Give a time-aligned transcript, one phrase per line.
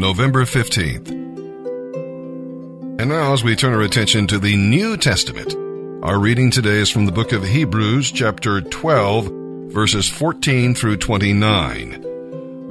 [0.00, 1.10] November 15th.
[2.98, 5.54] And now, as we turn our attention to the New Testament,
[6.02, 9.26] our reading today is from the book of Hebrews, chapter 12,
[9.70, 12.00] verses 14 through 29.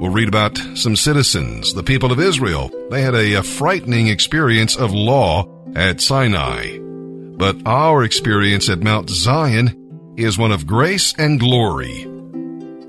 [0.00, 2.68] We'll read about some citizens, the people of Israel.
[2.90, 6.78] They had a, a frightening experience of law at Sinai.
[6.80, 12.08] But our experience at Mount Zion is one of grace and glory.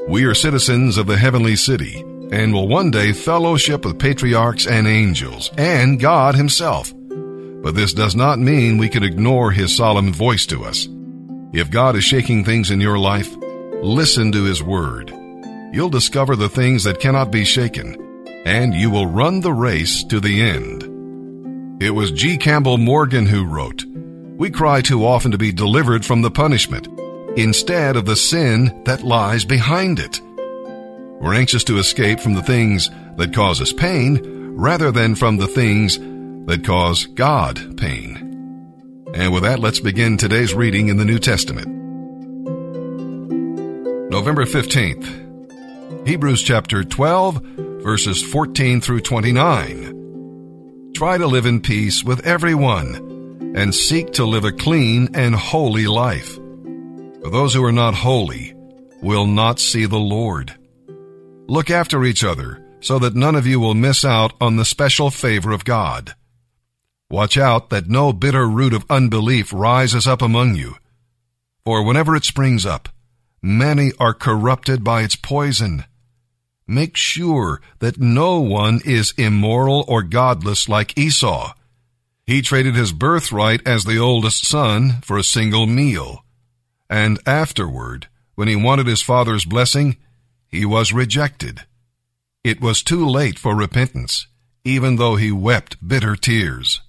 [0.07, 4.87] We are citizens of the heavenly city and will one day fellowship with patriarchs and
[4.87, 6.93] angels and God himself.
[7.61, 10.87] But this does not mean we can ignore his solemn voice to us.
[11.53, 13.35] If God is shaking things in your life,
[13.83, 15.11] listen to his word.
[15.73, 20.19] You'll discover the things that cannot be shaken, and you will run the race to
[20.19, 21.81] the end.
[21.83, 22.37] It was G.
[22.37, 23.85] Campbell Morgan who wrote,
[24.37, 26.87] We cry too often to be delivered from the punishment,
[27.37, 30.21] instead of the sin that lies behind it.
[31.21, 34.19] We're anxious to escape from the things that cause us pain
[34.55, 35.99] rather than from the things
[36.47, 39.05] that cause God pain.
[39.13, 41.67] And with that, let's begin today's reading in the New Testament.
[44.09, 47.35] November 15th, Hebrews chapter 12,
[47.83, 50.91] verses 14 through 29.
[50.95, 55.85] Try to live in peace with everyone and seek to live a clean and holy
[55.85, 56.35] life.
[56.35, 58.55] For those who are not holy
[59.03, 60.55] will not see the Lord.
[61.51, 65.11] Look after each other so that none of you will miss out on the special
[65.11, 66.15] favor of God.
[67.09, 70.75] Watch out that no bitter root of unbelief rises up among you.
[71.65, 72.87] For whenever it springs up,
[73.41, 75.83] many are corrupted by its poison.
[76.67, 81.53] Make sure that no one is immoral or godless like Esau.
[82.25, 86.23] He traded his birthright as the oldest son for a single meal.
[86.89, 89.97] And afterward, when he wanted his father's blessing,
[90.51, 91.61] he was rejected.
[92.43, 94.27] It was too late for repentance,
[94.63, 96.81] even though he wept bitter tears.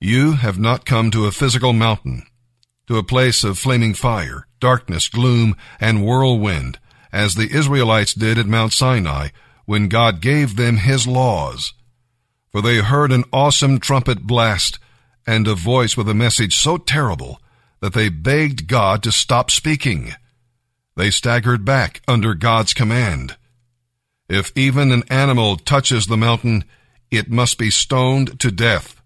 [0.00, 2.26] You have not come to a physical mountain,
[2.88, 6.78] to a place of flaming fire, darkness, gloom, and whirlwind,
[7.12, 9.28] as the Israelites did at Mount Sinai
[9.64, 11.72] when God gave them his laws.
[12.50, 14.78] For they heard an awesome trumpet blast
[15.26, 17.40] and a voice with a message so terrible
[17.80, 20.12] that they begged God to stop speaking.
[20.96, 23.36] They staggered back under God's command.
[24.28, 26.64] If even an animal touches the mountain,
[27.10, 29.00] it must be stoned to death.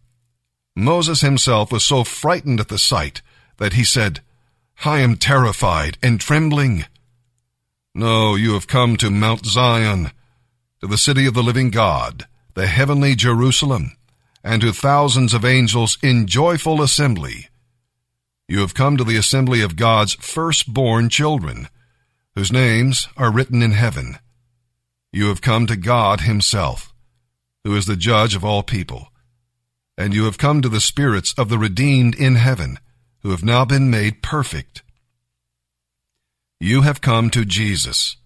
[0.76, 3.22] Moses himself was so frightened at the sight
[3.56, 4.20] that he said,
[4.84, 6.84] I am terrified and trembling.
[7.94, 10.12] No, you have come to Mount Zion,
[10.80, 13.96] to the city of the living God, the heavenly Jerusalem,
[14.44, 17.48] and to thousands of angels in joyful assembly.
[18.46, 21.68] You have come to the assembly of God's firstborn children,
[22.38, 24.16] whose names are written in heaven.
[25.12, 26.94] You have come to God Himself,
[27.64, 29.08] who is the judge of all people.
[29.96, 32.78] And you have come to the spirits of the redeemed in heaven,
[33.22, 34.84] who have now been made perfect.
[36.60, 38.16] You have come to Jesus,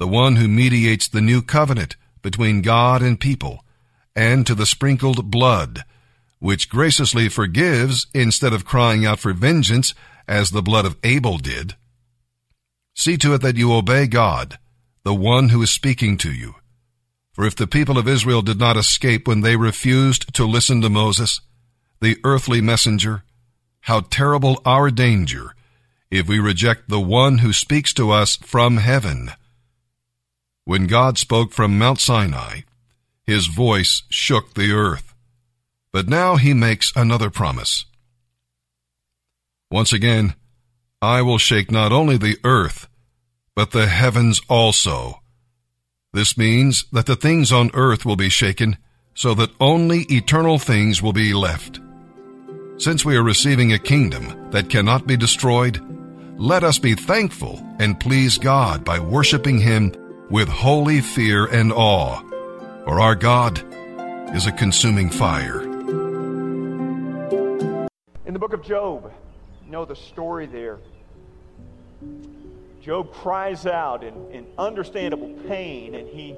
[0.00, 3.64] the one who mediates the new covenant between God and people,
[4.16, 5.84] and to the sprinkled blood,
[6.40, 9.94] which graciously forgives instead of crying out for vengeance
[10.26, 11.76] as the blood of Abel did.
[12.94, 14.58] See to it that you obey God,
[15.02, 16.54] the one who is speaking to you.
[17.32, 20.88] For if the people of Israel did not escape when they refused to listen to
[20.88, 21.40] Moses,
[22.00, 23.24] the earthly messenger,
[23.80, 25.54] how terrible our danger
[26.10, 29.30] if we reject the one who speaks to us from heaven.
[30.64, 32.60] When God spoke from Mount Sinai,
[33.26, 35.14] his voice shook the earth.
[35.92, 37.84] But now he makes another promise.
[39.70, 40.34] Once again,
[41.04, 42.88] I will shake not only the earth,
[43.54, 45.20] but the heavens also.
[46.14, 48.78] This means that the things on earth will be shaken,
[49.12, 51.78] so that only eternal things will be left.
[52.78, 55.78] Since we are receiving a kingdom that cannot be destroyed,
[56.38, 59.92] let us be thankful and please God by worshiping Him
[60.30, 62.22] with holy fear and awe,
[62.86, 63.62] for our God
[64.34, 65.60] is a consuming fire.
[68.24, 69.12] In the book of Job,
[69.66, 70.78] you know the story there.
[72.82, 76.34] Job cries out in, in understandable pain and he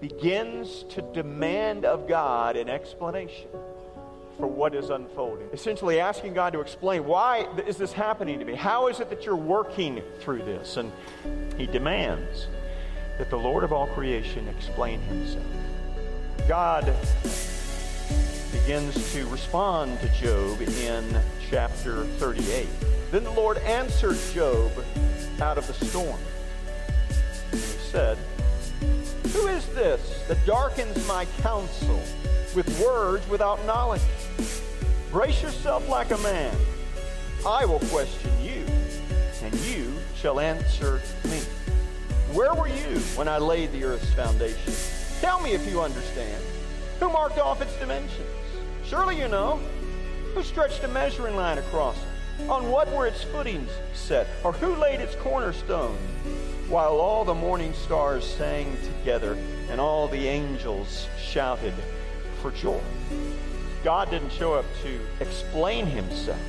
[0.00, 3.48] begins to demand of God an explanation
[4.38, 5.48] for what is unfolding.
[5.52, 8.54] Essentially asking God to explain why is this happening to me?
[8.54, 10.76] How is it that you're working through this?
[10.76, 10.92] And
[11.56, 12.48] he demands
[13.18, 15.44] that the Lord of all creation explain himself.
[16.46, 16.94] God
[18.52, 21.04] begins to respond to Job in
[21.50, 22.66] chapter 38.
[23.10, 24.72] Then the Lord answered Job
[25.40, 26.20] out of the storm.
[27.52, 28.18] And he said,
[29.32, 32.00] Who is this that darkens my counsel
[32.54, 34.02] with words without knowledge?
[35.10, 36.54] Brace yourself like a man.
[37.46, 38.64] I will question you,
[39.42, 41.40] and you shall answer me.
[42.32, 44.74] Where were you when I laid the earth's foundation?
[45.20, 46.42] Tell me if you understand.
[47.00, 48.28] Who marked off its dimensions?
[48.84, 49.60] Surely you know.
[50.34, 52.48] Who stretched a measuring line across it?
[52.48, 54.26] On what were its footings set?
[54.44, 55.96] Or who laid its cornerstone?
[56.68, 59.36] While all the morning stars sang together
[59.70, 61.74] and all the angels shouted
[62.42, 62.80] for joy.
[63.84, 66.40] God didn't show up to explain himself.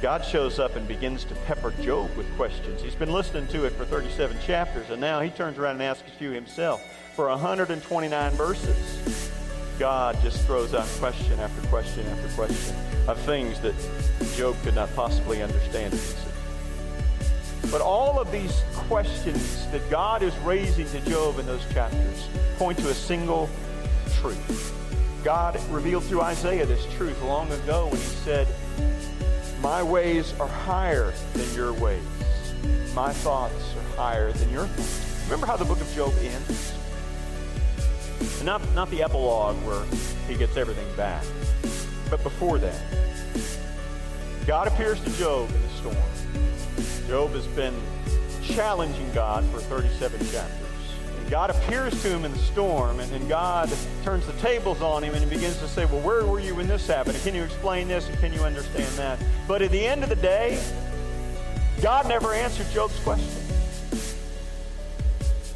[0.00, 2.80] God shows up and begins to pepper Job with questions.
[2.80, 6.08] He's been listening to it for 37 chapters, and now he turns around and asks
[6.20, 6.80] you himself
[7.16, 9.30] for 129 verses.
[9.78, 12.76] God just throws out question after question after question
[13.08, 13.74] of things that
[14.36, 15.98] Job could not possibly understand.
[17.70, 22.78] But all of these questions that God is raising to Job in those chapters point
[22.78, 23.50] to a single
[24.20, 24.74] truth.
[25.24, 28.46] God revealed through Isaiah this truth long ago when he said,
[29.60, 32.02] My ways are higher than your ways.
[32.94, 35.24] My thoughts are higher than your thoughts.
[35.24, 36.74] Remember how the book of Job ends?
[38.44, 39.84] not, not the epilogue where
[40.28, 41.24] he gets everything back,
[42.08, 42.80] but before that.
[44.46, 47.08] God appears to Job in the storm.
[47.08, 47.74] Job has been
[48.42, 50.67] challenging God for 37 chapters.
[51.30, 53.70] God appears to him in the storm, and, and God
[54.02, 56.66] turns the tables on him and he begins to say, Well, where were you when
[56.66, 57.18] this happened?
[57.22, 58.08] Can you explain this?
[58.08, 59.18] And can you understand that?
[59.46, 60.58] But at the end of the day,
[61.82, 63.28] God never answered Job's question.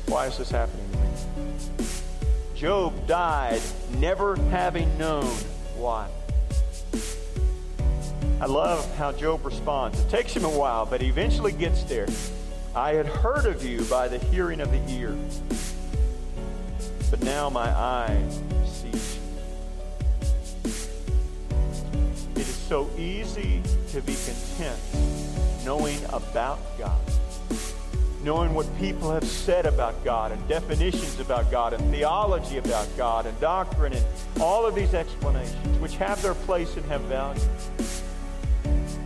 [0.06, 1.88] Why is this happening to me?
[2.54, 3.62] Job died
[3.98, 5.24] never having known
[5.76, 6.08] why.
[8.42, 9.98] I love how Job responds.
[10.00, 12.08] It takes him a while, but he eventually gets there.
[12.74, 15.16] I had heard of you by the hearing of the ear,
[17.12, 18.18] but now my eye
[18.64, 19.18] sees
[20.64, 20.70] you.
[22.34, 23.60] It is so easy
[23.90, 24.80] to be content
[25.62, 26.98] knowing about God
[28.24, 33.26] knowing what people have said about God and definitions about God and theology about God
[33.26, 34.06] and doctrine and
[34.40, 37.42] all of these explanations, which have their place and have value.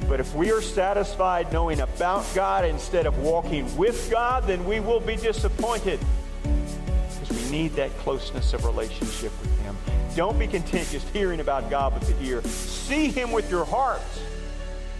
[0.07, 4.81] But if we are satisfied knowing about God instead of walking with God, then we
[4.81, 5.99] will be disappointed
[7.51, 9.77] need that closeness of relationship with Him.
[10.15, 12.43] Don't be content just hearing about God with the ear.
[12.43, 14.01] See Him with your heart.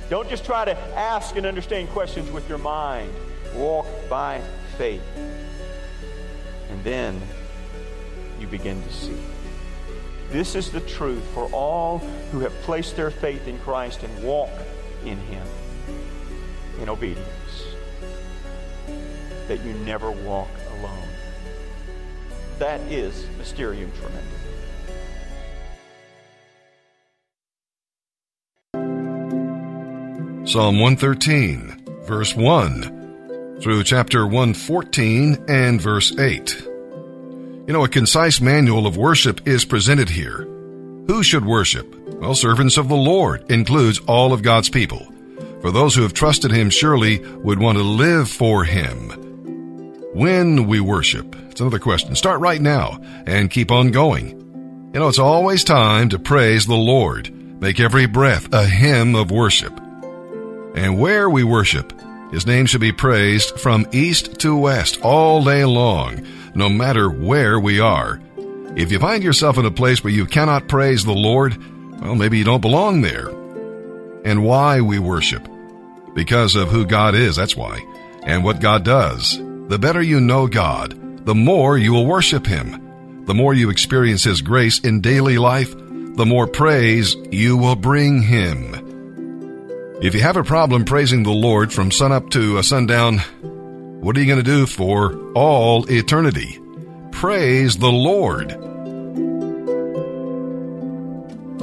[0.09, 3.13] Don't just try to ask and understand questions with your mind
[3.55, 4.41] walk by
[4.77, 5.03] faith.
[6.71, 7.21] And then
[8.39, 9.17] you begin to see.
[10.31, 11.99] This is the truth for all
[12.31, 14.51] who have placed their faith in Christ and walk
[15.05, 15.47] in Him
[16.81, 17.27] in obedience.
[19.49, 20.49] That you never walk.
[22.59, 24.23] That is Mysterium Tremendum.
[30.47, 36.63] Psalm 113, verse 1 through chapter 114 and verse 8.
[36.63, 40.49] You know, a concise manual of worship is presented here.
[41.09, 41.95] Who should worship?
[42.15, 45.13] Well, servants of the Lord includes all of God's people.
[45.61, 49.26] For those who have trusted Him surely would want to live for Him.
[50.17, 52.15] When we worship, it's another question.
[52.15, 54.31] Start right now and keep on going.
[54.95, 57.31] You know, it's always time to praise the Lord.
[57.61, 59.79] Make every breath a hymn of worship.
[60.75, 61.93] And where we worship,
[62.31, 67.61] his name should be praised from east to west all day long, no matter where
[67.61, 68.19] we are.
[68.75, 71.59] If you find yourself in a place where you cannot praise the Lord,
[72.01, 73.29] well, maybe you don't belong there.
[74.25, 75.47] And why we worship?
[76.15, 77.85] Because of who God is, that's why.
[78.23, 79.43] And what God does.
[79.69, 83.25] The better you know God, the more you will worship Him.
[83.25, 88.23] The more you experience His grace in daily life, the more praise you will bring
[88.23, 89.99] Him.
[90.01, 93.19] If you have a problem praising the Lord from sunup to sundown,
[94.01, 96.61] what are you going to do for all eternity?
[97.11, 98.53] Praise the Lord.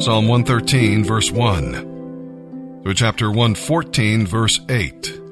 [0.02, 5.23] Psalm 113 verse 1 through chapter 114 verse 8.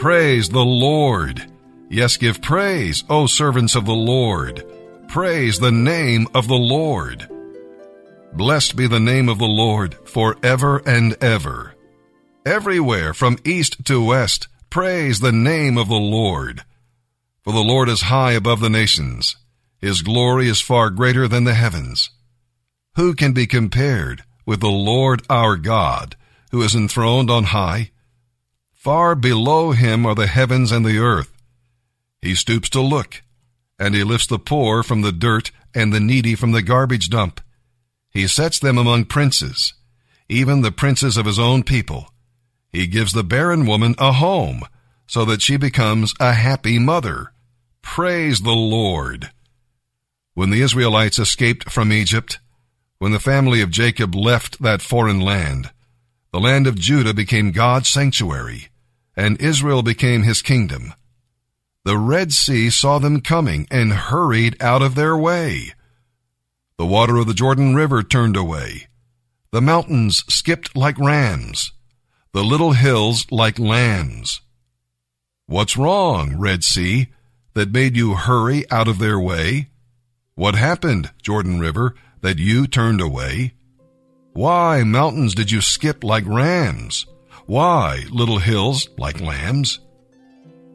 [0.00, 1.44] Praise the Lord.
[1.90, 4.64] Yes, give praise, O servants of the Lord.
[5.08, 7.28] Praise the name of the Lord.
[8.32, 11.74] Blessed be the name of the Lord forever and ever.
[12.46, 16.64] Everywhere from east to west, praise the name of the Lord.
[17.44, 19.36] For the Lord is high above the nations.
[19.82, 22.08] His glory is far greater than the heavens.
[22.96, 26.16] Who can be compared with the Lord our God,
[26.52, 27.90] who is enthroned on high?
[28.80, 31.30] Far below him are the heavens and the earth.
[32.22, 33.20] He stoops to look,
[33.78, 37.42] and he lifts the poor from the dirt and the needy from the garbage dump.
[38.10, 39.74] He sets them among princes,
[40.30, 42.10] even the princes of his own people.
[42.72, 44.62] He gives the barren woman a home
[45.06, 47.34] so that she becomes a happy mother.
[47.82, 49.30] Praise the Lord.
[50.32, 52.38] When the Israelites escaped from Egypt,
[52.98, 55.68] when the family of Jacob left that foreign land,
[56.32, 58.69] the land of Judah became God's sanctuary,
[59.20, 60.94] and Israel became his kingdom.
[61.84, 65.74] The Red Sea saw them coming and hurried out of their way.
[66.78, 68.88] The water of the Jordan River turned away.
[69.52, 71.70] The mountains skipped like rams,
[72.32, 74.40] the little hills like lambs.
[75.44, 77.08] What's wrong, Red Sea,
[77.52, 79.68] that made you hurry out of their way?
[80.34, 83.52] What happened, Jordan River, that you turned away?
[84.32, 87.04] Why, mountains, did you skip like rams?
[87.50, 89.80] Why, little hills like lambs?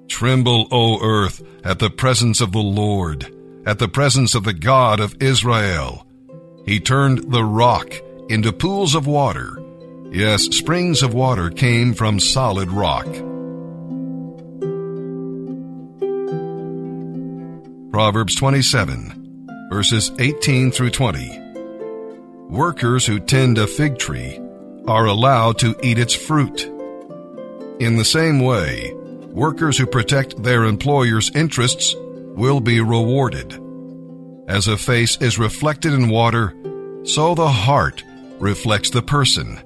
[0.10, 3.34] Tremble, O earth, at the presence of the Lord,
[3.66, 6.06] at the presence of the God of Israel.
[6.66, 7.94] He turned the rock
[8.28, 9.58] into pools of water.
[10.12, 13.08] Yes, springs of water came from solid rock.
[17.90, 21.40] Proverbs 27, verses 18 through 20.
[22.50, 24.42] Workers who tend a fig tree
[24.88, 26.66] are allowed to eat its fruit.
[27.80, 28.94] In the same way,
[29.32, 33.60] workers who protect their employer's interests will be rewarded.
[34.48, 36.54] As a face is reflected in water,
[37.04, 38.04] so the heart
[38.40, 39.60] reflects the person.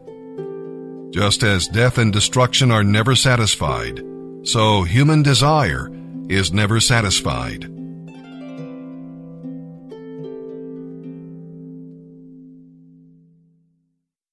[1.11, 4.01] Just as death and destruction are never satisfied,
[4.43, 5.91] so human desire
[6.29, 7.78] is never satisfied.